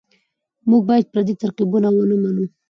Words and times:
موږ 0.69 0.81
بايد 0.89 1.05
پردي 1.13 1.35
ترکيبونه 1.41 1.87
ونه 1.91 2.15
منو. 2.23 2.45